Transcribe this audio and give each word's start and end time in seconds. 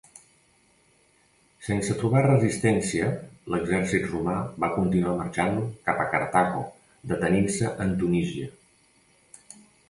Sense 1.65 1.97
trobar 1.99 2.23
resistència 2.25 3.09
l'exèrcit 3.55 4.07
romà 4.13 4.39
va 4.65 4.71
continuar 4.79 5.13
marxant 5.21 5.61
cap 5.91 6.01
a 6.07 6.09
Cartago 6.15 6.65
detenint-se 7.13 7.71
en 7.87 7.95
Tunísia. 8.03 8.51